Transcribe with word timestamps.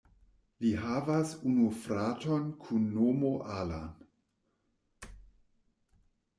Li 0.63 0.69
havas 0.85 1.33
unu 1.49 1.65
fraton 1.83 2.49
kun 2.65 2.89
nomo 2.95 3.31
Alan. 3.59 3.95